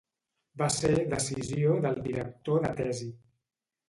[0.59, 3.11] Va ser decisió del director de tesi.